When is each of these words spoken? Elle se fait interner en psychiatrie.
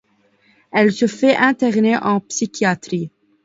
Elle 0.71 0.91
se 0.91 1.05
fait 1.05 1.37
interner 1.37 1.95
en 1.95 2.19
psychiatrie. 2.21 3.11